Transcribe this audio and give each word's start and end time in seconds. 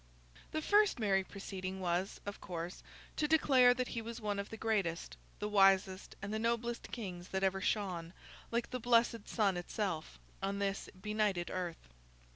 The 0.51 0.63
first 0.63 0.97
merry 0.97 1.23
proceeding 1.23 1.79
was—of 1.79 2.41
course—to 2.41 3.27
declare 3.27 3.75
that 3.75 3.89
he 3.89 4.01
was 4.01 4.19
one 4.19 4.39
of 4.39 4.49
the 4.49 4.57
greatest, 4.57 5.15
the 5.37 5.47
wisest, 5.47 6.15
and 6.23 6.33
the 6.33 6.39
noblest 6.39 6.91
kings 6.91 7.27
that 7.27 7.43
ever 7.43 7.61
shone, 7.61 8.11
like 8.49 8.71
the 8.71 8.79
blessed 8.79 9.29
sun 9.29 9.57
itself, 9.57 10.17
on 10.41 10.57
this 10.57 10.89
benighted 10.99 11.51
earth. 11.51 11.89